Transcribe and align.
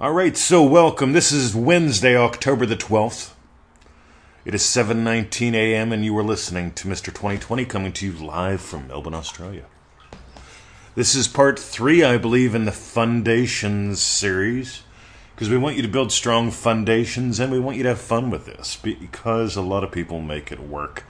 All 0.00 0.10
right, 0.10 0.36
so 0.36 0.60
welcome. 0.60 1.12
This 1.12 1.30
is 1.30 1.54
Wednesday, 1.54 2.16
October 2.16 2.66
the 2.66 2.74
12th. 2.74 3.30
It 4.44 4.52
is 4.52 4.62
7:19 4.62 5.54
a.m. 5.54 5.92
and 5.92 6.04
you 6.04 6.18
are 6.18 6.24
listening 6.24 6.72
to 6.72 6.88
Mr. 6.88 7.14
2020 7.14 7.64
coming 7.64 7.92
to 7.92 8.06
you 8.06 8.12
live 8.12 8.60
from 8.60 8.88
Melbourne, 8.88 9.14
Australia. 9.14 9.66
This 10.96 11.14
is 11.14 11.28
part 11.28 11.60
3, 11.60 12.02
I 12.02 12.16
believe, 12.16 12.56
in 12.56 12.64
the 12.64 12.72
Foundations 12.72 14.02
series 14.02 14.82
because 15.36 15.48
we 15.48 15.58
want 15.58 15.76
you 15.76 15.82
to 15.82 15.88
build 15.88 16.10
strong 16.10 16.50
foundations 16.50 17.38
and 17.38 17.52
we 17.52 17.60
want 17.60 17.76
you 17.76 17.84
to 17.84 17.90
have 17.90 18.00
fun 18.00 18.30
with 18.30 18.46
this 18.46 18.74
because 18.74 19.54
a 19.54 19.62
lot 19.62 19.84
of 19.84 19.92
people 19.92 20.20
make 20.20 20.50
it 20.50 20.58
work. 20.58 21.04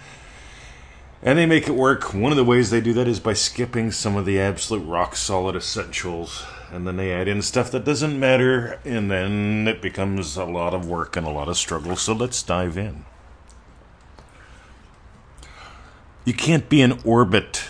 And 1.23 1.39
they 1.39 1.46
make 1.46 1.69
it 1.69 1.75
work. 1.75 2.12
One 2.12 2.32
of 2.32 2.37
the 2.37 2.45
ways 2.45 2.69
they 2.69 2.82
do 2.82 2.93
that 2.93 3.09
is 3.09 3.19
by 3.19 3.32
skipping 3.32 3.93
some 3.93 4.14
of 4.14 4.27
the 4.27 4.39
absolute 4.39 4.85
rock 4.85 5.16
solid 5.16 5.57
essentials. 5.57 6.45
And 6.73 6.87
then 6.87 6.96
they 6.96 7.12
add 7.12 7.29
in 7.29 7.43
stuff 7.43 7.71
that 7.71 7.85
doesn't 7.85 8.19
matter. 8.19 8.79
And 8.85 9.11
then 9.11 9.69
it 9.69 9.81
becomes 9.81 10.36
a 10.36 10.45
lot 10.45 10.75
of 10.75 10.89
work 10.89 11.17
and 11.17 11.27
a 11.27 11.31
lot 11.31 11.49
of 11.49 11.57
struggle. 11.57 11.96
So 11.96 12.13
let's 12.13 12.43
dive 12.43 12.77
in. 12.77 13.04
You 16.25 16.35
can't 16.35 16.68
be 16.68 16.81
in 16.81 17.00
orbit 17.04 17.64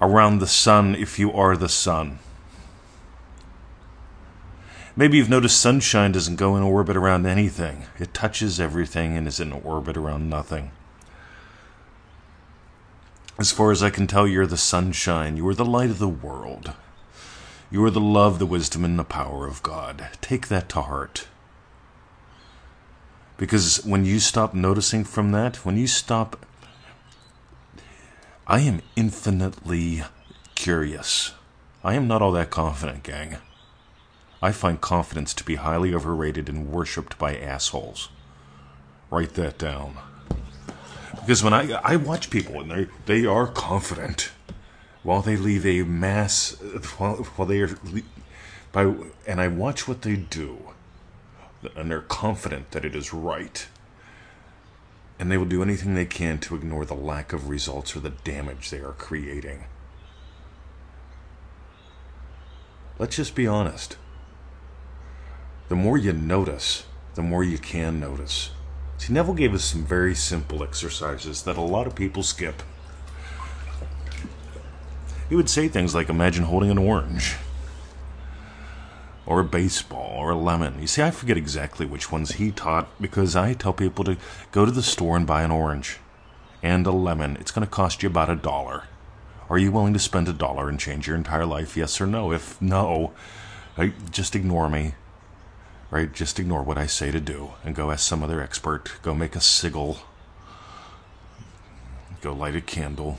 around 0.00 0.38
the 0.38 0.46
sun 0.46 0.94
if 0.94 1.18
you 1.18 1.32
are 1.32 1.56
the 1.56 1.68
sun. 1.68 2.18
Maybe 4.96 5.16
you've 5.16 5.28
noticed 5.28 5.60
sunshine 5.60 6.10
doesn't 6.10 6.36
go 6.36 6.56
in 6.56 6.64
orbit 6.64 6.96
around 6.96 7.24
anything, 7.24 7.84
it 8.00 8.12
touches 8.12 8.58
everything 8.58 9.16
and 9.16 9.28
is 9.28 9.38
in 9.38 9.52
orbit 9.52 9.96
around 9.96 10.28
nothing. 10.28 10.72
As 13.38 13.52
far 13.52 13.70
as 13.70 13.80
I 13.80 13.90
can 13.90 14.08
tell, 14.08 14.26
you're 14.26 14.48
the 14.48 14.56
sunshine. 14.56 15.36
You 15.36 15.46
are 15.46 15.54
the 15.54 15.64
light 15.64 15.90
of 15.90 16.00
the 16.00 16.08
world. 16.08 16.72
You 17.70 17.84
are 17.84 17.90
the 17.90 18.00
love, 18.00 18.38
the 18.38 18.46
wisdom, 18.46 18.84
and 18.84 18.98
the 18.98 19.04
power 19.04 19.46
of 19.46 19.62
God. 19.62 20.08
Take 20.20 20.48
that 20.48 20.68
to 20.70 20.80
heart. 20.80 21.28
Because 23.36 23.84
when 23.84 24.04
you 24.04 24.20
stop 24.20 24.54
noticing 24.54 25.04
from 25.04 25.32
that, 25.32 25.64
when 25.64 25.76
you 25.76 25.86
stop. 25.86 26.44
I 28.46 28.60
am 28.60 28.80
infinitely 28.96 30.02
curious. 30.54 31.34
I 31.84 31.94
am 31.94 32.08
not 32.08 32.22
all 32.22 32.32
that 32.32 32.50
confident, 32.50 33.02
gang. 33.02 33.36
I 34.40 34.52
find 34.52 34.80
confidence 34.80 35.34
to 35.34 35.44
be 35.44 35.56
highly 35.56 35.94
overrated 35.94 36.48
and 36.48 36.70
worshipped 36.70 37.18
by 37.18 37.36
assholes. 37.36 38.08
Write 39.10 39.34
that 39.34 39.58
down. 39.58 39.98
Because 41.20 41.44
when 41.44 41.52
I 41.52 41.72
I 41.84 41.96
watch 41.96 42.30
people 42.30 42.60
and 42.60 42.70
they 42.70 42.86
they 43.06 43.26
are 43.26 43.46
confident, 43.46 44.30
while 45.02 45.22
they 45.22 45.36
leave 45.36 45.64
a 45.64 45.82
mass 45.82 46.56
while, 46.98 47.16
while 47.16 47.46
they 47.48 47.60
are 47.60 47.78
by 48.72 48.94
and 49.26 49.40
I 49.40 49.48
watch 49.48 49.88
what 49.88 50.02
they 50.02 50.16
do, 50.16 50.58
and 51.74 51.90
they're 51.90 52.00
confident 52.00 52.70
that 52.72 52.84
it 52.84 52.94
is 52.94 53.12
right, 53.12 53.66
and 55.18 55.30
they 55.30 55.38
will 55.38 55.46
do 55.46 55.62
anything 55.62 55.94
they 55.94 56.06
can 56.06 56.38
to 56.40 56.54
ignore 56.54 56.84
the 56.84 56.94
lack 56.94 57.32
of 57.32 57.48
results 57.48 57.96
or 57.96 58.00
the 58.00 58.10
damage 58.10 58.70
they 58.70 58.80
are 58.80 58.92
creating. 58.92 59.64
Let's 62.98 63.16
just 63.16 63.34
be 63.34 63.46
honest. 63.46 63.96
The 65.68 65.76
more 65.76 65.96
you 65.96 66.12
notice, 66.12 66.84
the 67.14 67.22
more 67.22 67.44
you 67.44 67.58
can 67.58 68.00
notice. 68.00 68.50
See, 68.96 69.12
Neville 69.12 69.34
gave 69.34 69.54
us 69.54 69.64
some 69.64 69.84
very 69.84 70.14
simple 70.14 70.64
exercises 70.64 71.42
that 71.42 71.56
a 71.56 71.62
lot 71.62 71.86
of 71.86 71.94
people 71.94 72.22
skip. 72.22 72.62
He 75.28 75.36
would 75.36 75.50
say 75.50 75.68
things 75.68 75.94
like, 75.94 76.08
Imagine 76.08 76.44
holding 76.44 76.70
an 76.70 76.78
orange, 76.78 77.36
or 79.26 79.40
a 79.40 79.44
baseball, 79.44 80.14
or 80.16 80.30
a 80.30 80.36
lemon. 80.36 80.80
You 80.80 80.86
see, 80.86 81.02
I 81.02 81.10
forget 81.10 81.36
exactly 81.36 81.86
which 81.86 82.10
ones 82.10 82.32
he 82.32 82.50
taught 82.50 82.88
because 83.00 83.36
I 83.36 83.54
tell 83.54 83.72
people 83.72 84.04
to 84.04 84.16
go 84.52 84.64
to 84.64 84.70
the 84.70 84.82
store 84.82 85.16
and 85.16 85.26
buy 85.26 85.42
an 85.42 85.50
orange 85.50 85.98
and 86.62 86.86
a 86.86 86.92
lemon. 86.92 87.36
It's 87.38 87.50
going 87.50 87.66
to 87.66 87.70
cost 87.70 88.02
you 88.02 88.08
about 88.08 88.30
a 88.30 88.36
dollar. 88.36 88.84
Are 89.50 89.58
you 89.58 89.72
willing 89.72 89.92
to 89.94 89.98
spend 89.98 90.28
a 90.28 90.32
dollar 90.32 90.68
and 90.68 90.78
change 90.78 91.06
your 91.06 91.16
entire 91.16 91.46
life? 91.46 91.76
Yes 91.76 92.00
or 92.00 92.06
no? 92.06 92.32
If 92.32 92.60
no, 92.60 93.12
uh, 93.76 93.88
just 94.10 94.34
ignore 94.34 94.68
me 94.68 94.94
right? 95.90 96.12
Just 96.12 96.38
ignore 96.38 96.62
what 96.62 96.78
I 96.78 96.86
say 96.86 97.10
to 97.10 97.20
do 97.20 97.52
and 97.64 97.74
go 97.74 97.90
ask 97.90 98.06
some 98.06 98.22
other 98.22 98.40
expert. 98.40 98.92
Go 99.02 99.14
make 99.14 99.36
a 99.36 99.40
sigil. 99.40 100.00
Go 102.20 102.32
light 102.32 102.56
a 102.56 102.60
candle. 102.60 103.18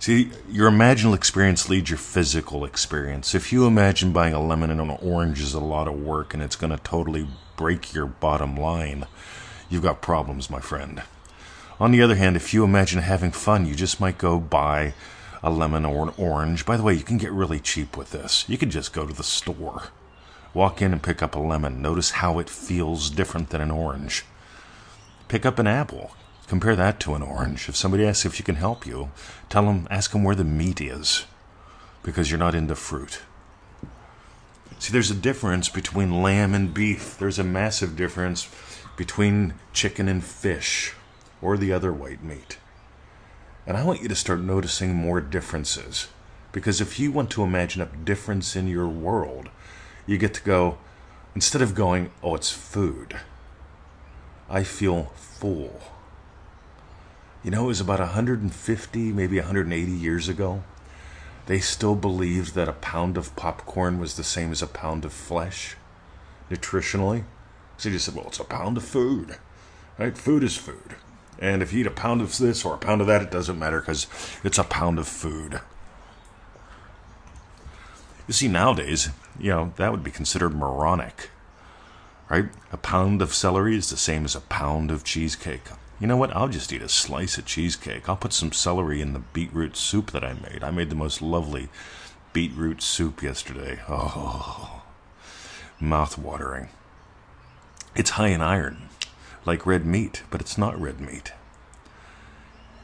See, 0.00 0.30
your 0.50 0.68
imaginal 0.68 1.14
experience 1.14 1.68
leads 1.68 1.90
your 1.90 1.98
physical 1.98 2.64
experience. 2.64 3.34
If 3.34 3.52
you 3.52 3.66
imagine 3.66 4.12
buying 4.12 4.34
a 4.34 4.42
lemon 4.42 4.70
and 4.70 4.80
an 4.80 4.90
orange 4.90 5.40
is 5.40 5.54
a 5.54 5.60
lot 5.60 5.86
of 5.86 6.00
work 6.00 6.34
and 6.34 6.42
it's 6.42 6.56
going 6.56 6.76
to 6.76 6.82
totally 6.82 7.28
break 7.56 7.94
your 7.94 8.06
bottom 8.06 8.56
line, 8.56 9.06
you've 9.68 9.82
got 9.82 10.00
problems, 10.00 10.50
my 10.50 10.60
friend. 10.60 11.02
On 11.78 11.92
the 11.92 12.02
other 12.02 12.16
hand, 12.16 12.34
if 12.34 12.52
you 12.52 12.64
imagine 12.64 13.02
having 13.02 13.30
fun, 13.30 13.66
you 13.66 13.74
just 13.74 14.00
might 14.00 14.18
go 14.18 14.40
buy 14.40 14.94
a 15.42 15.50
lemon 15.50 15.84
or 15.84 16.02
an 16.02 16.14
orange. 16.16 16.66
By 16.66 16.76
the 16.76 16.82
way, 16.82 16.94
you 16.94 17.02
can 17.02 17.18
get 17.18 17.30
really 17.30 17.60
cheap 17.60 17.96
with 17.96 18.10
this. 18.10 18.44
You 18.48 18.58
can 18.58 18.70
just 18.70 18.92
go 18.92 19.06
to 19.06 19.12
the 19.12 19.22
store 19.22 19.90
Walk 20.52 20.82
in 20.82 20.92
and 20.92 21.02
pick 21.02 21.22
up 21.22 21.36
a 21.36 21.38
lemon. 21.38 21.80
Notice 21.80 22.10
how 22.10 22.40
it 22.40 22.50
feels 22.50 23.08
different 23.08 23.50
than 23.50 23.60
an 23.60 23.70
orange. 23.70 24.24
Pick 25.28 25.46
up 25.46 25.60
an 25.60 25.68
apple. 25.68 26.10
Compare 26.50 26.74
that 26.74 26.98
to 26.98 27.14
an 27.14 27.22
orange. 27.22 27.68
If 27.68 27.76
somebody 27.76 28.04
asks 28.04 28.26
if 28.26 28.40
you 28.40 28.44
can 28.44 28.56
help 28.56 28.84
you, 28.84 29.12
tell 29.48 29.66
them, 29.66 29.86
ask 29.88 30.10
them 30.10 30.24
where 30.24 30.34
the 30.34 30.42
meat 30.42 30.80
is, 30.80 31.24
because 32.02 32.28
you're 32.28 32.40
not 32.40 32.56
into 32.56 32.74
fruit. 32.74 33.20
See, 34.80 34.92
there's 34.92 35.12
a 35.12 35.14
difference 35.14 35.68
between 35.68 36.22
lamb 36.22 36.52
and 36.52 36.74
beef. 36.74 37.16
There's 37.16 37.38
a 37.38 37.44
massive 37.44 37.94
difference 37.94 38.48
between 38.96 39.54
chicken 39.72 40.08
and 40.08 40.24
fish, 40.24 40.94
or 41.40 41.56
the 41.56 41.72
other 41.72 41.92
white 41.92 42.24
meat. 42.24 42.58
And 43.64 43.76
I 43.76 43.84
want 43.84 44.02
you 44.02 44.08
to 44.08 44.16
start 44.16 44.40
noticing 44.40 44.92
more 44.92 45.20
differences. 45.20 46.08
Because 46.50 46.80
if 46.80 46.98
you 46.98 47.12
want 47.12 47.30
to 47.30 47.44
imagine 47.44 47.80
a 47.80 47.86
difference 47.86 48.56
in 48.56 48.66
your 48.66 48.88
world, 48.88 49.50
you 50.04 50.18
get 50.18 50.34
to 50.34 50.42
go, 50.42 50.78
instead 51.32 51.62
of 51.62 51.76
going, 51.76 52.10
oh, 52.24 52.34
it's 52.34 52.50
food, 52.50 53.20
I 54.48 54.64
feel 54.64 55.12
full. 55.14 55.80
You 57.42 57.50
know, 57.50 57.64
it 57.64 57.68
was 57.68 57.80
about 57.80 58.00
150, 58.00 59.12
maybe 59.12 59.38
180 59.38 59.90
years 59.90 60.28
ago. 60.28 60.62
They 61.46 61.58
still 61.58 61.96
believed 61.96 62.54
that 62.54 62.68
a 62.68 62.74
pound 62.74 63.16
of 63.16 63.34
popcorn 63.34 63.98
was 63.98 64.16
the 64.16 64.24
same 64.24 64.52
as 64.52 64.60
a 64.60 64.66
pound 64.66 65.06
of 65.06 65.12
flesh, 65.12 65.74
nutritionally. 66.50 67.24
So 67.78 67.88
you 67.88 67.94
just 67.94 68.04
said, 68.04 68.14
well, 68.14 68.26
it's 68.26 68.40
a 68.40 68.44
pound 68.44 68.76
of 68.76 68.84
food, 68.84 69.36
right? 69.98 70.16
Food 70.16 70.44
is 70.44 70.56
food. 70.56 70.96
And 71.38 71.62
if 71.62 71.72
you 71.72 71.80
eat 71.80 71.86
a 71.86 71.90
pound 71.90 72.20
of 72.20 72.36
this 72.36 72.62
or 72.62 72.74
a 72.74 72.78
pound 72.78 73.00
of 73.00 73.06
that, 73.06 73.22
it 73.22 73.30
doesn't 73.30 73.58
matter 73.58 73.80
because 73.80 74.06
it's 74.44 74.58
a 74.58 74.64
pound 74.64 74.98
of 74.98 75.08
food. 75.08 75.62
You 78.28 78.34
see, 78.34 78.48
nowadays, 78.48 79.08
you 79.38 79.50
know, 79.50 79.72
that 79.76 79.90
would 79.90 80.04
be 80.04 80.10
considered 80.10 80.54
moronic, 80.54 81.30
right? 82.28 82.50
A 82.70 82.76
pound 82.76 83.22
of 83.22 83.32
celery 83.32 83.76
is 83.76 83.88
the 83.88 83.96
same 83.96 84.26
as 84.26 84.36
a 84.36 84.40
pound 84.42 84.90
of 84.90 85.04
cheesecake. 85.04 85.70
You 86.00 86.06
know 86.06 86.16
what? 86.16 86.34
I'll 86.34 86.48
just 86.48 86.72
eat 86.72 86.80
a 86.80 86.88
slice 86.88 87.36
of 87.36 87.44
cheesecake. 87.44 88.08
I'll 88.08 88.16
put 88.16 88.32
some 88.32 88.52
celery 88.52 89.02
in 89.02 89.12
the 89.12 89.18
beetroot 89.18 89.76
soup 89.76 90.12
that 90.12 90.24
I 90.24 90.32
made. 90.32 90.64
I 90.64 90.70
made 90.70 90.88
the 90.88 90.94
most 90.94 91.20
lovely 91.20 91.68
beetroot 92.32 92.80
soup 92.80 93.22
yesterday. 93.22 93.80
Oh, 93.86 94.82
mouth 95.78 96.16
watering. 96.16 96.70
It's 97.94 98.10
high 98.10 98.28
in 98.28 98.40
iron, 98.40 98.88
like 99.44 99.66
red 99.66 99.84
meat, 99.84 100.22
but 100.30 100.40
it's 100.40 100.56
not 100.56 100.80
red 100.80 101.00
meat. 101.00 101.32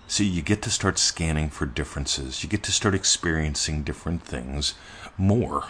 See, 0.08 0.26
you 0.26 0.42
get 0.42 0.60
to 0.62 0.70
start 0.70 0.98
scanning 0.98 1.48
for 1.48 1.64
differences. 1.64 2.42
You 2.42 2.50
get 2.50 2.62
to 2.64 2.72
start 2.72 2.94
experiencing 2.94 3.82
different 3.82 4.22
things 4.22 4.74
more. 5.16 5.68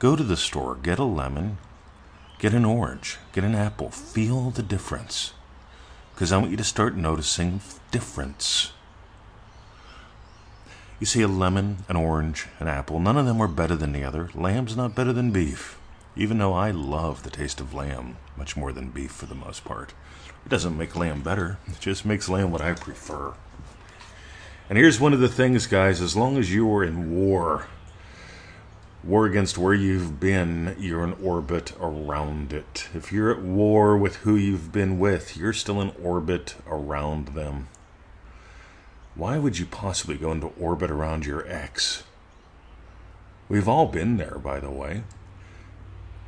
Go 0.00 0.16
to 0.16 0.24
the 0.24 0.36
store, 0.36 0.74
get 0.74 0.98
a 0.98 1.04
lemon, 1.04 1.58
get 2.40 2.54
an 2.54 2.64
orange, 2.64 3.18
get 3.32 3.44
an 3.44 3.54
apple. 3.54 3.90
Feel 3.90 4.50
the 4.50 4.62
difference. 4.62 5.33
Because 6.14 6.30
I 6.30 6.38
want 6.38 6.52
you 6.52 6.56
to 6.56 6.64
start 6.64 6.96
noticing 6.96 7.60
difference. 7.90 8.72
You 11.00 11.06
see, 11.06 11.22
a 11.22 11.28
lemon, 11.28 11.78
an 11.88 11.96
orange, 11.96 12.46
an 12.60 12.68
apple, 12.68 13.00
none 13.00 13.16
of 13.16 13.26
them 13.26 13.40
are 13.40 13.48
better 13.48 13.74
than 13.74 13.92
the 13.92 14.04
other. 14.04 14.30
Lamb's 14.32 14.76
not 14.76 14.94
better 14.94 15.12
than 15.12 15.32
beef, 15.32 15.76
even 16.14 16.38
though 16.38 16.54
I 16.54 16.70
love 16.70 17.24
the 17.24 17.30
taste 17.30 17.60
of 17.60 17.74
lamb 17.74 18.16
much 18.36 18.56
more 18.56 18.72
than 18.72 18.90
beef 18.90 19.10
for 19.10 19.26
the 19.26 19.34
most 19.34 19.64
part. 19.64 19.92
It 20.46 20.48
doesn't 20.48 20.78
make 20.78 20.94
lamb 20.94 21.22
better, 21.22 21.58
it 21.66 21.80
just 21.80 22.04
makes 22.04 22.28
lamb 22.28 22.52
what 22.52 22.62
I 22.62 22.74
prefer. 22.74 23.34
And 24.70 24.78
here's 24.78 25.00
one 25.00 25.12
of 25.12 25.20
the 25.20 25.28
things, 25.28 25.66
guys 25.66 26.00
as 26.00 26.16
long 26.16 26.38
as 26.38 26.54
you 26.54 26.72
are 26.72 26.84
in 26.84 27.10
war, 27.10 27.66
war 29.06 29.26
against 29.26 29.58
where 29.58 29.74
you've 29.74 30.18
been, 30.18 30.74
you're 30.78 31.04
in 31.04 31.12
orbit 31.22 31.72
around 31.80 32.52
it. 32.52 32.88
If 32.94 33.12
you're 33.12 33.30
at 33.30 33.42
war 33.42 33.96
with 33.96 34.16
who 34.16 34.34
you've 34.34 34.72
been 34.72 34.98
with, 34.98 35.36
you're 35.36 35.52
still 35.52 35.80
in 35.80 35.92
orbit 36.02 36.56
around 36.66 37.28
them. 37.28 37.68
Why 39.14 39.38
would 39.38 39.58
you 39.58 39.66
possibly 39.66 40.16
go 40.16 40.32
into 40.32 40.48
orbit 40.58 40.90
around 40.90 41.26
your 41.26 41.46
ex? 41.46 42.04
We've 43.48 43.68
all 43.68 43.86
been 43.86 44.16
there, 44.16 44.38
by 44.38 44.58
the 44.58 44.70
way. 44.70 45.02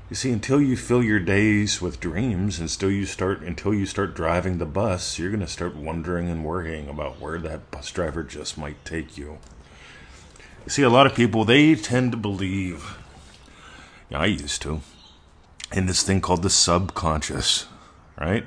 You 0.09 0.15
see, 0.15 0.31
until 0.31 0.61
you 0.61 0.77
fill 0.77 1.03
your 1.03 1.19
days 1.19 1.83
with 1.83 1.99
dreams, 1.99 2.61
and 2.61 2.71
still 2.71 2.91
you 2.91 3.07
start 3.07 3.41
until 3.41 3.75
you 3.75 3.87
start 3.87 4.15
driving 4.15 4.59
the 4.59 4.67
bus, 4.67 5.19
you're 5.19 5.31
going 5.31 5.41
to 5.41 5.49
start 5.49 5.75
wondering 5.75 6.29
and 6.29 6.45
worrying 6.45 6.89
about 6.89 7.21
where 7.21 7.39
that 7.39 7.73
bus 7.73 7.91
driver 7.91 8.23
just 8.23 8.57
might 8.57 8.85
take 8.85 9.19
you. 9.19 9.39
See, 10.69 10.83
a 10.83 10.91
lot 10.91 11.07
of 11.07 11.15
people 11.15 11.45
they 11.45 11.75
tend 11.75 12.13
to 12.13 12.19
believe. 12.19 12.99
Yeah, 14.11 14.21
I 14.21 14.27
used 14.27 14.63
to 14.63 14.81
in 15.73 15.87
this 15.87 16.03
thing 16.03 16.21
called 16.21 16.43
the 16.43 16.51
subconscious, 16.51 17.67
right? 18.21 18.45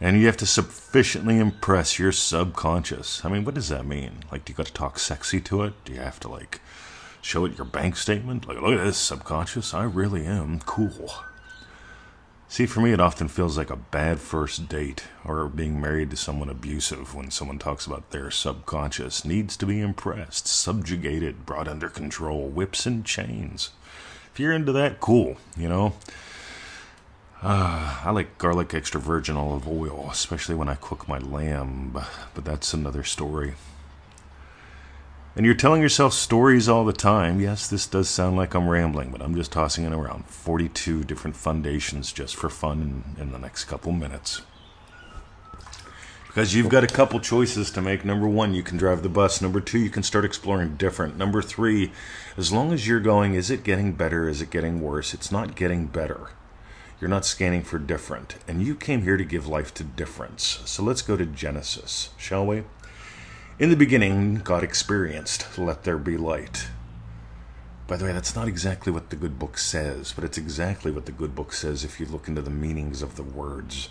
And 0.00 0.18
you 0.18 0.26
have 0.26 0.36
to 0.38 0.46
sufficiently 0.46 1.38
impress 1.38 1.98
your 1.98 2.12
subconscious. 2.12 3.24
I 3.24 3.28
mean, 3.28 3.44
what 3.44 3.54
does 3.54 3.68
that 3.68 3.86
mean? 3.86 4.24
Like, 4.32 4.44
do 4.44 4.52
you 4.52 4.56
got 4.56 4.66
to 4.66 4.72
talk 4.72 4.98
sexy 4.98 5.40
to 5.42 5.62
it? 5.62 5.74
Do 5.84 5.92
you 5.92 6.00
have 6.00 6.20
to 6.20 6.28
like? 6.28 6.60
show 7.22 7.44
it 7.44 7.56
your 7.56 7.64
bank 7.64 7.96
statement. 7.96 8.46
Like, 8.46 8.60
look 8.60 8.78
at 8.78 8.84
this 8.84 8.96
subconscious. 8.96 9.74
I 9.74 9.84
really 9.84 10.26
am 10.26 10.60
cool. 10.60 11.12
See, 12.50 12.66
for 12.66 12.80
me, 12.80 12.90
it 12.90 12.98
often 12.98 13.28
feels 13.28 13.56
like 13.56 13.70
a 13.70 13.76
bad 13.76 14.18
first 14.18 14.68
date 14.68 15.04
or 15.24 15.48
being 15.48 15.80
married 15.80 16.10
to 16.10 16.16
someone 16.16 16.48
abusive 16.48 17.14
when 17.14 17.30
someone 17.30 17.60
talks 17.60 17.86
about 17.86 18.10
their 18.10 18.28
subconscious 18.32 19.24
needs 19.24 19.56
to 19.56 19.66
be 19.66 19.80
impressed, 19.80 20.48
subjugated, 20.48 21.46
brought 21.46 21.68
under 21.68 21.88
control, 21.88 22.48
whips 22.48 22.86
and 22.86 23.06
chains. 23.06 23.70
If 24.32 24.40
you're 24.40 24.52
into 24.52 24.72
that, 24.72 24.98
cool, 24.98 25.36
you 25.56 25.68
know. 25.68 25.94
Uh, 27.40 28.00
I 28.04 28.10
like 28.10 28.36
garlic 28.36 28.74
extra 28.74 29.00
virgin 29.00 29.36
olive 29.36 29.68
oil, 29.68 30.08
especially 30.10 30.56
when 30.56 30.68
I 30.68 30.74
cook 30.74 31.06
my 31.06 31.18
lamb, 31.18 31.96
but 32.34 32.44
that's 32.44 32.74
another 32.74 33.04
story. 33.04 33.54
And 35.36 35.46
you're 35.46 35.54
telling 35.54 35.80
yourself 35.80 36.12
stories 36.12 36.68
all 36.68 36.84
the 36.84 36.92
time. 36.92 37.40
Yes, 37.40 37.68
this 37.68 37.86
does 37.86 38.08
sound 38.08 38.36
like 38.36 38.54
I'm 38.54 38.68
rambling, 38.68 39.12
but 39.12 39.22
I'm 39.22 39.36
just 39.36 39.52
tossing 39.52 39.84
in 39.84 39.92
around 39.92 40.26
42 40.26 41.04
different 41.04 41.36
foundations 41.36 42.12
just 42.12 42.34
for 42.34 42.48
fun 42.48 43.14
in, 43.16 43.22
in 43.22 43.32
the 43.32 43.38
next 43.38 43.66
couple 43.66 43.92
minutes. 43.92 44.42
Because 46.26 46.54
you've 46.54 46.68
got 46.68 46.84
a 46.84 46.88
couple 46.88 47.20
choices 47.20 47.70
to 47.72 47.80
make. 47.80 48.04
Number 48.04 48.28
one, 48.28 48.54
you 48.54 48.62
can 48.62 48.76
drive 48.76 49.02
the 49.02 49.08
bus. 49.08 49.40
Number 49.40 49.60
two, 49.60 49.78
you 49.78 49.90
can 49.90 50.02
start 50.02 50.24
exploring 50.24 50.76
different. 50.76 51.16
Number 51.16 51.42
three, 51.42 51.92
as 52.36 52.52
long 52.52 52.72
as 52.72 52.86
you're 52.86 53.00
going, 53.00 53.34
is 53.34 53.50
it 53.50 53.64
getting 53.64 53.92
better? 53.92 54.28
Is 54.28 54.42
it 54.42 54.50
getting 54.50 54.80
worse? 54.80 55.14
It's 55.14 55.32
not 55.32 55.56
getting 55.56 55.86
better. 55.86 56.30
You're 57.00 57.10
not 57.10 57.24
scanning 57.24 57.62
for 57.62 57.78
different. 57.78 58.36
And 58.46 58.62
you 58.62 58.74
came 58.74 59.02
here 59.02 59.16
to 59.16 59.24
give 59.24 59.46
life 59.46 59.72
to 59.74 59.84
difference. 59.84 60.60
So 60.66 60.82
let's 60.82 61.02
go 61.02 61.16
to 61.16 61.26
Genesis, 61.26 62.10
shall 62.16 62.46
we? 62.46 62.64
In 63.60 63.68
the 63.68 63.76
beginning, 63.76 64.36
God 64.36 64.64
experienced, 64.64 65.58
let 65.58 65.84
there 65.84 65.98
be 65.98 66.16
light. 66.16 66.68
By 67.86 67.98
the 67.98 68.06
way, 68.06 68.12
that's 68.12 68.34
not 68.34 68.48
exactly 68.48 68.90
what 68.90 69.10
the 69.10 69.16
good 69.16 69.38
book 69.38 69.58
says, 69.58 70.14
but 70.14 70.24
it's 70.24 70.38
exactly 70.38 70.90
what 70.90 71.04
the 71.04 71.12
good 71.12 71.34
book 71.34 71.52
says 71.52 71.84
if 71.84 72.00
you 72.00 72.06
look 72.06 72.26
into 72.26 72.40
the 72.40 72.48
meanings 72.48 73.02
of 73.02 73.16
the 73.16 73.22
words. 73.22 73.90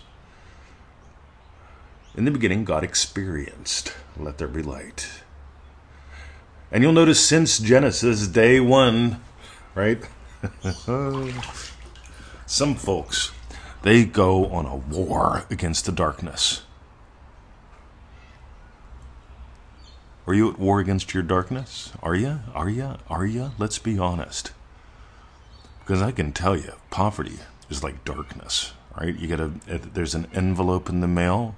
In 2.16 2.24
the 2.24 2.32
beginning, 2.32 2.64
God 2.64 2.82
experienced, 2.82 3.94
let 4.16 4.38
there 4.38 4.48
be 4.48 4.60
light. 4.60 5.08
And 6.72 6.82
you'll 6.82 6.92
notice 6.92 7.24
since 7.24 7.60
Genesis, 7.60 8.26
day 8.26 8.58
one, 8.58 9.20
right? 9.76 10.02
Some 12.44 12.74
folks, 12.74 13.30
they 13.82 14.04
go 14.04 14.46
on 14.46 14.66
a 14.66 14.74
war 14.74 15.46
against 15.48 15.86
the 15.86 15.92
darkness. 15.92 16.62
Are 20.26 20.34
you 20.34 20.50
at 20.50 20.58
war 20.58 20.80
against 20.80 21.14
your 21.14 21.22
darkness? 21.22 21.92
Are 22.02 22.14
you? 22.14 22.40
Are 22.54 22.68
you? 22.68 22.96
Are 23.08 23.26
you? 23.26 23.52
Let's 23.58 23.78
be 23.78 23.98
honest. 23.98 24.52
Because 25.80 26.02
I 26.02 26.12
can 26.12 26.32
tell 26.32 26.56
you, 26.56 26.72
poverty 26.90 27.38
is 27.68 27.82
like 27.82 28.04
darkness, 28.04 28.72
right? 28.98 29.16
You 29.16 29.26
get 29.26 29.40
a, 29.40 29.50
there's 29.66 30.14
an 30.14 30.28
envelope 30.34 30.88
in 30.88 31.00
the 31.00 31.08
mail. 31.08 31.56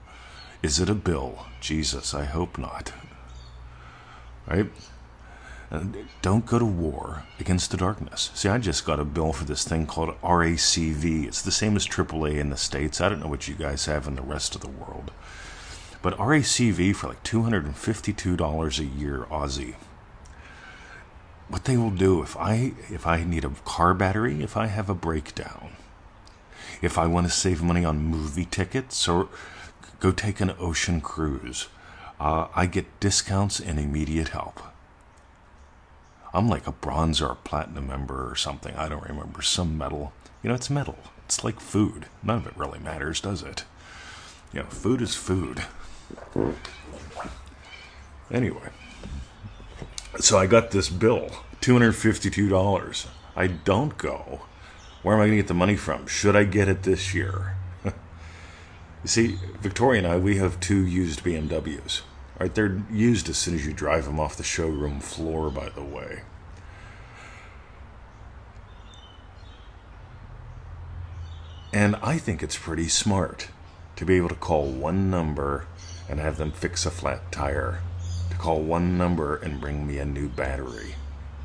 Is 0.62 0.78
it 0.78 0.88
a 0.88 0.94
bill? 0.94 1.46
Jesus, 1.60 2.14
I 2.14 2.24
hope 2.24 2.56
not. 2.56 2.92
Right? 4.46 4.70
Don't 6.20 6.44
go 6.44 6.58
to 6.58 6.64
war 6.64 7.24
against 7.40 7.70
the 7.70 7.76
darkness. 7.76 8.30
See, 8.34 8.48
I 8.48 8.58
just 8.58 8.84
got 8.84 9.00
a 9.00 9.04
bill 9.04 9.32
for 9.32 9.44
this 9.44 9.64
thing 9.64 9.86
called 9.86 10.14
RACV. 10.20 11.26
It's 11.26 11.42
the 11.42 11.50
same 11.50 11.76
as 11.76 11.86
AAA 11.86 12.38
in 12.38 12.50
the 12.50 12.56
States. 12.56 13.00
I 13.00 13.08
don't 13.08 13.20
know 13.20 13.28
what 13.28 13.48
you 13.48 13.54
guys 13.54 13.86
have 13.86 14.06
in 14.06 14.14
the 14.14 14.22
rest 14.22 14.54
of 14.54 14.60
the 14.60 14.68
world. 14.68 15.10
But 16.02 16.19
RACV 16.19 16.94
for 16.96 17.08
like 17.08 17.22
$252 17.22 18.78
a 18.78 18.84
year 18.84 19.26
Aussie. 19.31 19.76
What 21.49 21.64
they 21.64 21.76
will 21.76 21.90
do 21.90 22.22
if 22.22 22.37
I 22.37 22.72
if 22.90 23.06
I 23.06 23.25
need 23.25 23.44
a 23.44 23.50
car 23.64 23.94
battery, 23.94 24.43
if 24.43 24.56
I 24.56 24.66
have 24.66 24.90
a 24.90 24.94
breakdown, 24.94 25.72
if 26.81 26.99
I 26.99 27.06
want 27.06 27.26
to 27.26 27.32
save 27.32 27.62
money 27.62 27.84
on 27.84 27.99
movie 27.99 28.46
tickets 28.46 29.06
or 29.06 29.28
go 30.00 30.10
take 30.10 30.40
an 30.40 30.54
ocean 30.58 31.00
cruise, 31.00 31.69
uh, 32.19 32.48
I 32.55 32.66
get 32.66 33.00
discounts 33.00 33.60
and 33.60 33.78
immediate 33.78 34.28
help. 34.28 34.60
I'm 36.34 36.48
like 36.48 36.66
a 36.66 36.72
bronze 36.72 37.20
or 37.20 37.31
a 37.31 37.37
platinum 37.37 37.87
member 37.87 38.28
or 38.31 38.34
something. 38.34 38.75
I 38.75 38.88
don't 38.88 39.06
remember. 39.06 39.43
Some 39.43 39.76
metal. 39.76 40.12
You 40.43 40.48
know, 40.48 40.55
it's 40.55 40.70
metal. 40.70 40.98
It's 41.26 41.44
like 41.44 41.60
food. 41.60 42.06
None 42.22 42.38
of 42.38 42.46
it 42.46 42.56
really 42.56 42.78
matters, 42.78 43.20
does 43.20 43.43
it? 43.43 43.64
You 44.52 44.60
know, 44.60 44.66
food 44.66 45.02
is 45.02 45.14
food. 45.14 45.64
Mm. 46.34 46.54
Anyway, 48.30 48.70
so 50.18 50.38
I 50.38 50.46
got 50.46 50.70
this 50.70 50.88
bill, 50.88 51.30
$252. 51.60 53.06
I 53.36 53.46
don't 53.46 53.96
go. 53.98 54.40
Where 55.02 55.14
am 55.14 55.20
I 55.20 55.24
going 55.24 55.32
to 55.32 55.42
get 55.42 55.48
the 55.48 55.54
money 55.54 55.76
from? 55.76 56.06
Should 56.06 56.36
I 56.36 56.44
get 56.44 56.68
it 56.68 56.82
this 56.82 57.12
year? 57.12 57.56
you 57.84 57.92
see, 59.04 59.38
Victoria 59.60 59.98
and 59.98 60.06
I, 60.06 60.16
we 60.16 60.36
have 60.36 60.60
two 60.60 60.86
used 60.86 61.24
BMWs. 61.24 62.02
Right, 62.40 62.54
they're 62.54 62.82
used 62.90 63.28
as 63.28 63.36
soon 63.36 63.54
as 63.54 63.66
you 63.66 63.72
drive 63.72 64.06
them 64.06 64.18
off 64.18 64.36
the 64.36 64.42
showroom 64.42 65.00
floor, 65.00 65.50
by 65.50 65.68
the 65.68 65.82
way. 65.82 66.22
And 71.72 71.96
I 71.96 72.18
think 72.18 72.42
it's 72.42 72.56
pretty 72.56 72.88
smart 72.88 73.48
to 73.96 74.04
be 74.04 74.16
able 74.16 74.28
to 74.28 74.34
call 74.34 74.66
one 74.66 75.10
number 75.10 75.66
and 76.08 76.20
have 76.20 76.37
them 76.37 76.52
fix 76.52 76.87
a 76.87 76.90
flat 76.90 77.32
tire, 77.32 77.81
to 78.31 78.37
call 78.37 78.60
one 78.60 78.99
number 78.99 79.37
and 79.37 79.60
bring 79.60 79.87
me 79.87 79.99
a 79.99 80.04
new 80.04 80.28
battery, 80.28 80.94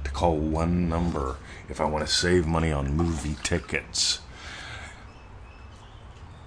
to 0.04 0.12
call 0.12 0.38
one 0.38 0.90
number 0.90 1.38
if 1.70 1.82
I 1.82 1.86
want 1.86 2.06
to 2.06 2.14
save 2.14 2.48
money 2.48 2.72
on 2.72 2.96
movie 2.96 3.36
tickets. 3.44 4.20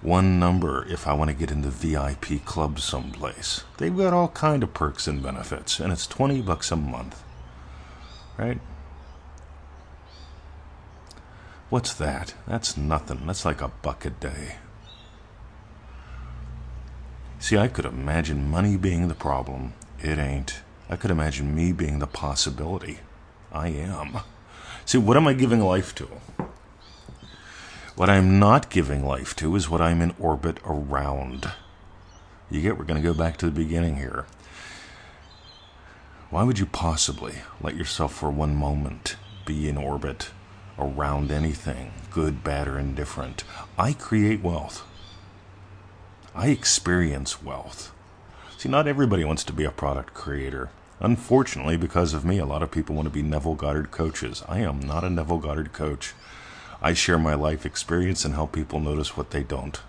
One 0.02 0.38
number 0.38 0.86
if 0.88 1.06
I 1.06 1.12
want 1.12 1.28
to 1.28 1.36
get 1.36 1.50
in 1.50 1.60
the 1.60 1.70
VIP 1.70 2.44
club 2.44 2.80
someplace. 2.80 3.64
They've 3.76 3.94
got 3.94 4.14
all 4.14 4.28
kind 4.28 4.62
of 4.62 4.72
perks 4.72 5.06
and 5.06 5.22
benefits, 5.22 5.78
and 5.78 5.92
it's 5.92 6.06
20 6.06 6.40
bucks 6.40 6.70
a 6.72 6.76
month. 6.76 7.22
Right? 8.38 8.60
What's 11.68 11.92
that? 11.94 12.34
That's 12.48 12.76
nothing. 12.76 13.26
That's 13.26 13.44
like 13.44 13.60
a 13.60 13.68
buck 13.68 14.04
a 14.06 14.10
day. 14.10 14.56
See, 17.40 17.56
I 17.56 17.68
could 17.68 17.86
imagine 17.86 18.50
money 18.50 18.76
being 18.76 19.08
the 19.08 19.14
problem. 19.14 19.72
It 20.02 20.18
ain't. 20.18 20.60
I 20.90 20.96
could 20.96 21.10
imagine 21.10 21.54
me 21.54 21.72
being 21.72 21.98
the 21.98 22.06
possibility. 22.06 22.98
I 23.50 23.68
am. 23.68 24.18
See, 24.84 24.98
what 24.98 25.16
am 25.16 25.26
I 25.26 25.32
giving 25.32 25.60
life 25.60 25.94
to? 25.96 26.08
What 27.96 28.10
I'm 28.10 28.38
not 28.38 28.68
giving 28.68 29.04
life 29.06 29.34
to 29.36 29.56
is 29.56 29.70
what 29.70 29.80
I'm 29.80 30.02
in 30.02 30.14
orbit 30.20 30.58
around. 30.66 31.50
You 32.50 32.60
get, 32.60 32.76
we're 32.76 32.84
going 32.84 33.00
to 33.00 33.08
go 33.08 33.14
back 33.14 33.38
to 33.38 33.46
the 33.46 33.52
beginning 33.52 33.96
here. 33.96 34.26
Why 36.28 36.42
would 36.42 36.58
you 36.58 36.66
possibly 36.66 37.36
let 37.60 37.74
yourself 37.74 38.14
for 38.14 38.30
one 38.30 38.54
moment 38.54 39.16
be 39.46 39.66
in 39.66 39.78
orbit 39.78 40.30
around 40.78 41.32
anything, 41.32 41.92
good, 42.10 42.44
bad, 42.44 42.68
or 42.68 42.78
indifferent? 42.78 43.44
I 43.78 43.94
create 43.94 44.42
wealth. 44.42 44.86
I 46.34 46.48
experience 46.48 47.42
wealth. 47.42 47.92
See, 48.56 48.68
not 48.68 48.86
everybody 48.86 49.24
wants 49.24 49.42
to 49.44 49.52
be 49.52 49.64
a 49.64 49.72
product 49.72 50.14
creator. 50.14 50.70
Unfortunately, 51.00 51.76
because 51.76 52.14
of 52.14 52.24
me, 52.24 52.38
a 52.38 52.46
lot 52.46 52.62
of 52.62 52.70
people 52.70 52.94
want 52.94 53.06
to 53.06 53.12
be 53.12 53.22
Neville 53.22 53.56
Goddard 53.56 53.90
coaches. 53.90 54.44
I 54.48 54.60
am 54.60 54.78
not 54.78 55.02
a 55.02 55.10
Neville 55.10 55.38
Goddard 55.38 55.72
coach. 55.72 56.14
I 56.80 56.92
share 56.92 57.18
my 57.18 57.34
life 57.34 57.66
experience 57.66 58.24
and 58.24 58.34
help 58.34 58.52
people 58.52 58.78
notice 58.78 59.16
what 59.16 59.30
they 59.30 59.42
don't. 59.42 59.80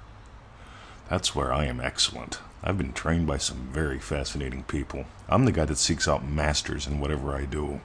That's 1.09 1.35
where 1.35 1.53
I 1.53 1.65
am 1.65 1.79
excellent. 1.79 2.39
I've 2.63 2.77
been 2.77 2.93
trained 2.93 3.27
by 3.27 3.37
some 3.37 3.69
very 3.71 3.99
fascinating 3.99 4.63
people. 4.63 5.05
I'm 5.29 5.45
the 5.45 5.51
guy 5.51 5.65
that 5.65 5.77
seeks 5.77 6.07
out 6.07 6.25
masters 6.25 6.87
in 6.87 6.99
whatever 6.99 7.35
I 7.35 7.45
do 7.45 7.81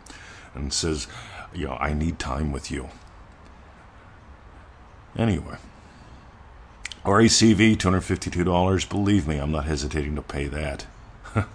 and 0.54 0.72
says, 0.72 1.08
you 1.52 1.66
know, 1.66 1.76
I 1.78 1.92
need 1.92 2.18
time 2.18 2.52
with 2.52 2.70
you. 2.70 2.88
Anyway. 5.16 5.56
RACV, 7.06 7.76
$252. 7.76 8.88
Believe 8.88 9.28
me, 9.28 9.38
I'm 9.38 9.52
not 9.52 9.66
hesitating 9.66 10.16
to 10.16 10.22
pay 10.22 10.48
that. 10.48 10.86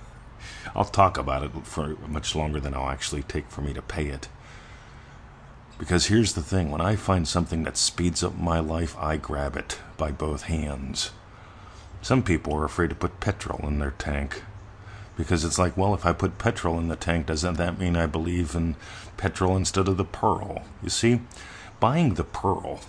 I'll 0.74 0.86
talk 0.86 1.18
about 1.18 1.44
it 1.44 1.52
for 1.66 1.98
much 2.08 2.38
longer 2.38 2.62
than 2.62 2.74
I'll 2.74 2.90
actually 2.90 3.24
take 3.24 3.52
for 3.52 3.60
me 3.60 3.74
to 3.74 3.82
pay 3.82 4.06
it. 4.08 4.30
Because 5.78 6.06
here's 6.06 6.34
the 6.34 6.42
thing 6.42 6.72
when 6.72 6.80
I 6.80 6.96
find 6.96 7.28
something 7.28 7.64
that 7.64 7.76
speeds 7.76 8.24
up 8.24 8.38
my 8.38 8.62
life, 8.62 8.98
I 8.98 9.18
grab 9.18 9.58
it 9.58 9.78
by 9.98 10.12
both 10.12 10.44
hands. 10.44 11.12
Some 12.02 12.24
people 12.24 12.56
are 12.56 12.64
afraid 12.64 12.92
to 12.92 12.96
put 12.96 13.20
petrol 13.20 13.68
in 13.68 13.80
their 13.80 13.92
tank 13.92 14.44
because 15.18 15.44
it's 15.44 15.60
like, 15.60 15.76
well, 15.76 15.94
if 15.94 16.06
I 16.06 16.14
put 16.14 16.38
petrol 16.38 16.80
in 16.80 16.88
the 16.88 16.96
tank, 16.96 17.26
doesn't 17.26 17.58
that 17.58 17.78
mean 17.78 17.98
I 17.98 18.06
believe 18.06 18.56
in 18.56 18.78
petrol 19.18 19.58
instead 19.58 19.90
of 19.90 19.98
the 19.98 20.06
pearl? 20.06 20.64
You 20.82 20.90
see, 20.90 21.20
buying 21.82 22.14
the 22.14 22.24
pearl 22.24 22.80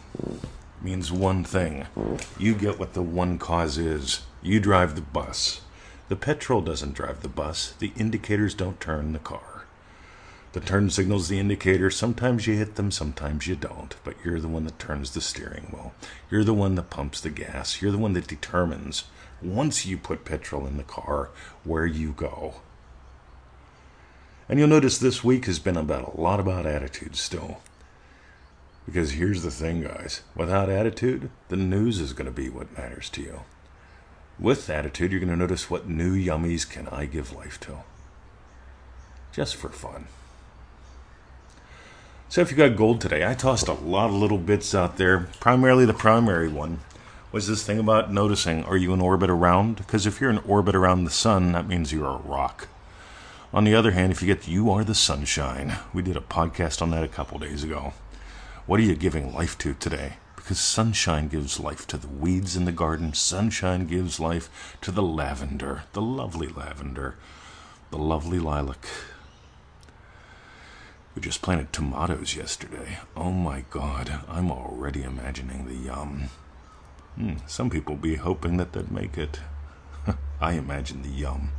means 0.84 1.12
one 1.12 1.44
thing 1.44 1.86
you 2.38 2.54
get 2.54 2.78
what 2.78 2.94
the 2.94 3.02
one 3.02 3.38
cause 3.38 3.78
is. 3.78 4.22
You 4.42 4.60
drive 4.60 4.94
the 4.94 5.00
bus. 5.00 5.60
The 6.08 6.16
petrol 6.16 6.60
doesn't 6.60 6.94
drive 6.94 7.22
the 7.22 7.28
bus, 7.28 7.74
the 7.78 7.92
indicators 7.96 8.54
don't 8.54 8.80
turn 8.80 9.12
the 9.12 9.18
car. 9.18 9.64
The 10.52 10.60
turn 10.60 10.90
signal's 10.90 11.28
the 11.28 11.38
indicator. 11.38 11.90
Sometimes 11.90 12.46
you 12.46 12.54
hit 12.54 12.74
them, 12.74 12.90
sometimes 12.90 13.46
you 13.46 13.56
don't. 13.56 13.96
But 14.04 14.16
you're 14.22 14.40
the 14.40 14.48
one 14.48 14.64
that 14.64 14.78
turns 14.78 15.12
the 15.12 15.22
steering 15.22 15.68
wheel. 15.72 15.94
You're 16.30 16.44
the 16.44 16.52
one 16.52 16.74
that 16.74 16.90
pumps 16.90 17.22
the 17.22 17.30
gas. 17.30 17.80
You're 17.80 17.92
the 17.92 17.98
one 17.98 18.12
that 18.12 18.26
determines, 18.26 19.04
once 19.40 19.86
you 19.86 19.96
put 19.96 20.26
petrol 20.26 20.66
in 20.66 20.76
the 20.76 20.82
car, 20.82 21.30
where 21.64 21.86
you 21.86 22.12
go. 22.12 22.56
And 24.46 24.58
you'll 24.58 24.68
notice 24.68 24.98
this 24.98 25.24
week 25.24 25.46
has 25.46 25.58
been 25.58 25.78
about 25.78 26.14
a 26.14 26.20
lot 26.20 26.38
about 26.38 26.66
attitude 26.66 27.16
still. 27.16 27.62
Because 28.86 29.12
here's 29.12 29.42
the 29.42 29.50
thing, 29.50 29.82
guys 29.82 30.22
without 30.34 30.68
attitude, 30.68 31.30
the 31.48 31.56
news 31.56 32.00
is 32.00 32.12
going 32.12 32.26
to 32.26 32.32
be 32.32 32.48
what 32.48 32.76
matters 32.76 33.08
to 33.10 33.22
you. 33.22 33.40
With 34.38 34.68
attitude, 34.68 35.12
you're 35.12 35.20
going 35.20 35.30
to 35.30 35.36
notice 35.36 35.70
what 35.70 35.88
new 35.88 36.16
yummies 36.16 36.68
can 36.68 36.88
I 36.88 37.06
give 37.06 37.34
life 37.34 37.60
to. 37.60 37.78
Just 39.30 39.56
for 39.56 39.68
fun. 39.68 40.06
So, 42.28 42.40
if 42.40 42.50
you 42.50 42.56
got 42.56 42.76
gold 42.76 43.00
today, 43.00 43.26
I 43.26 43.34
tossed 43.34 43.68
a 43.68 43.74
lot 43.74 44.08
of 44.08 44.14
little 44.14 44.38
bits 44.38 44.74
out 44.74 44.96
there. 44.96 45.28
Primarily, 45.38 45.84
the 45.84 45.92
primary 45.92 46.48
one 46.48 46.80
was 47.30 47.46
this 47.46 47.62
thing 47.62 47.78
about 47.78 48.12
noticing 48.12 48.64
are 48.64 48.76
you 48.76 48.92
in 48.92 49.00
orbit 49.00 49.30
around? 49.30 49.76
Because 49.76 50.06
if 50.06 50.20
you're 50.20 50.30
in 50.30 50.38
orbit 50.38 50.74
around 50.74 51.04
the 51.04 51.10
sun, 51.10 51.52
that 51.52 51.68
means 51.68 51.92
you're 51.92 52.08
a 52.08 52.16
rock. 52.16 52.68
On 53.54 53.64
the 53.64 53.74
other 53.74 53.90
hand, 53.90 54.12
if 54.12 54.22
you 54.22 54.26
get 54.26 54.48
you 54.48 54.70
are 54.70 54.82
the 54.82 54.94
sunshine, 54.94 55.76
we 55.92 56.02
did 56.02 56.16
a 56.16 56.20
podcast 56.20 56.80
on 56.80 56.90
that 56.90 57.04
a 57.04 57.08
couple 57.08 57.38
days 57.38 57.62
ago. 57.62 57.92
What 58.64 58.78
are 58.78 58.84
you 58.84 58.94
giving 58.94 59.34
life 59.34 59.58
to 59.58 59.74
today? 59.74 60.14
Because 60.36 60.60
sunshine 60.60 61.26
gives 61.26 61.58
life 61.58 61.84
to 61.88 61.96
the 61.96 62.06
weeds 62.06 62.56
in 62.56 62.64
the 62.64 62.70
garden. 62.70 63.12
Sunshine 63.12 63.88
gives 63.88 64.20
life 64.20 64.76
to 64.82 64.92
the 64.92 65.02
lavender, 65.02 65.82
the 65.94 66.00
lovely 66.00 66.46
lavender, 66.46 67.16
the 67.90 67.98
lovely 67.98 68.38
lilac. 68.38 68.86
We 71.16 71.22
just 71.22 71.42
planted 71.42 71.72
tomatoes 71.72 72.36
yesterday. 72.36 72.98
Oh 73.16 73.32
my 73.32 73.64
god, 73.68 74.20
I'm 74.28 74.52
already 74.52 75.02
imagining 75.02 75.66
the 75.66 75.74
yum. 75.74 76.30
Hmm, 77.16 77.38
some 77.48 77.68
people 77.68 77.96
be 77.96 78.14
hoping 78.14 78.58
that 78.58 78.74
they'd 78.74 78.92
make 78.92 79.18
it. 79.18 79.40
I 80.40 80.52
imagine 80.52 81.02
the 81.02 81.08
yum. 81.08 81.50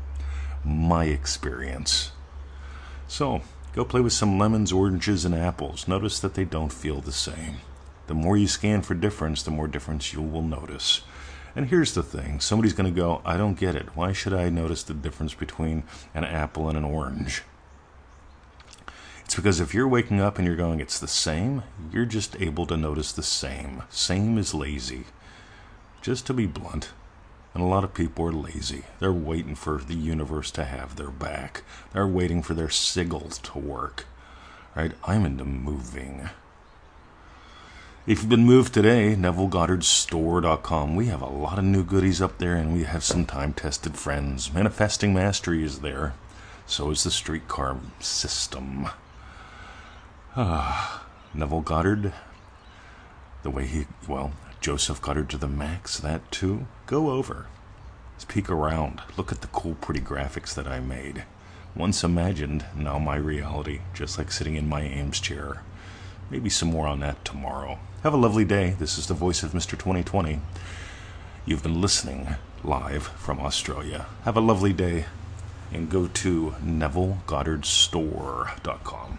My 0.63 1.05
experience. 1.05 2.13
So, 3.09 3.41
Go 3.73 3.83
play 3.83 4.01
with 4.01 4.13
some 4.13 4.37
lemons, 4.37 4.71
oranges, 4.71 5.25
and 5.25 5.33
apples. 5.33 5.87
Notice 5.87 6.19
that 6.19 6.35
they 6.35 6.45
don't 6.45 6.71
feel 6.71 7.01
the 7.01 7.11
same. 7.11 7.57
The 8.05 8.13
more 8.13 8.37
you 8.37 8.47
scan 8.47 8.83
for 8.83 8.93
difference, 8.93 9.41
the 9.41 9.49
more 9.49 9.67
difference 9.67 10.13
you 10.13 10.21
will 10.21 10.43
notice. 10.43 11.01
And 11.55 11.67
here's 11.67 11.93
the 11.93 12.03
thing 12.03 12.39
somebody's 12.39 12.73
going 12.73 12.93
to 12.93 12.99
go, 12.99 13.21
I 13.25 13.35
don't 13.35 13.59
get 13.59 13.75
it. 13.75 13.95
Why 13.95 14.11
should 14.13 14.33
I 14.33 14.49
notice 14.49 14.83
the 14.83 14.93
difference 14.93 15.33
between 15.33 15.83
an 16.13 16.23
apple 16.23 16.69
and 16.69 16.77
an 16.77 16.83
orange? 16.83 17.41
It's 19.25 19.35
because 19.35 19.59
if 19.59 19.73
you're 19.73 19.87
waking 19.87 20.21
up 20.21 20.37
and 20.37 20.45
you're 20.45 20.55
going, 20.55 20.79
it's 20.79 20.99
the 20.99 21.07
same, 21.07 21.63
you're 21.91 22.05
just 22.05 22.39
able 22.39 22.67
to 22.67 22.77
notice 22.77 23.11
the 23.11 23.23
same. 23.23 23.83
Same 23.89 24.37
is 24.37 24.53
lazy. 24.53 25.05
Just 26.01 26.27
to 26.27 26.33
be 26.33 26.45
blunt, 26.45 26.91
and 27.53 27.63
a 27.63 27.67
lot 27.67 27.83
of 27.83 27.93
people 27.93 28.25
are 28.25 28.31
lazy. 28.31 28.83
They're 28.99 29.13
waiting 29.13 29.55
for 29.55 29.77
the 29.77 29.95
universe 29.95 30.49
to 30.51 30.65
have 30.65 30.95
their 30.95 31.11
back. 31.11 31.63
They're 31.91 32.07
waiting 32.07 32.41
for 32.41 32.53
their 32.53 32.67
sigils 32.67 33.41
to 33.43 33.59
work. 33.59 34.05
Right? 34.75 34.93
I'm 35.03 35.25
into 35.25 35.45
moving. 35.45 36.29
If 38.05 38.19
you've 38.19 38.29
been 38.29 38.45
moved 38.45 38.73
today, 38.73 39.15
NevilleGoddardStore.com. 39.15 40.95
We 40.95 41.05
have 41.05 41.21
a 41.21 41.27
lot 41.27 41.57
of 41.59 41.63
new 41.63 41.83
goodies 41.83 42.21
up 42.21 42.37
there, 42.37 42.55
and 42.55 42.73
we 42.73 42.83
have 42.83 43.03
some 43.03 43.25
time 43.25 43.53
tested 43.53 43.95
friends. 43.95 44.51
Manifesting 44.51 45.13
Mastery 45.13 45.63
is 45.63 45.79
there. 45.79 46.13
So 46.65 46.89
is 46.89 47.03
the 47.03 47.11
streetcar 47.11 47.77
system. 47.99 48.89
Ah, 50.35 51.05
Neville 51.33 51.61
Goddard, 51.61 52.13
the 53.43 53.49
way 53.49 53.67
he, 53.67 53.85
well, 54.07 54.33
Joseph 54.63 54.99
got 55.01 55.17
her 55.17 55.25
to 55.25 55.37
the 55.37 55.49
max, 55.49 55.99
that 55.99 56.31
too. 56.31 56.67
Go 56.85 57.09
over. 57.09 57.47
Let's 58.13 58.23
peek 58.23 58.49
around. 58.49 59.01
Look 59.17 59.33
at 59.33 59.41
the 59.41 59.47
cool, 59.47 59.75
pretty 59.75 59.99
graphics 59.99 60.55
that 60.55 60.67
I 60.67 60.79
made. 60.79 61.25
Once 61.75 62.01
imagined, 62.01 62.65
now 62.73 62.97
my 62.97 63.17
reality, 63.17 63.81
just 63.93 64.17
like 64.17 64.31
sitting 64.31 64.55
in 64.55 64.69
my 64.69 64.85
Eames 64.85 65.19
chair. 65.19 65.63
Maybe 66.29 66.49
some 66.49 66.69
more 66.69 66.87
on 66.87 67.01
that 67.01 67.25
tomorrow. 67.25 67.77
Have 68.03 68.13
a 68.13 68.17
lovely 68.17 68.45
day. 68.45 68.77
This 68.79 68.97
is 68.97 69.07
the 69.07 69.13
voice 69.13 69.43
of 69.43 69.51
Mr. 69.51 69.71
2020. 69.71 70.39
You've 71.45 71.63
been 71.63 71.81
listening 71.81 72.35
live 72.63 73.07
from 73.07 73.41
Australia. 73.41 74.05
Have 74.23 74.37
a 74.37 74.41
lovely 74.41 74.71
day 74.71 75.07
and 75.73 75.89
go 75.89 76.07
to 76.07 76.55
NevilleGoddardStore.com. 76.63 79.17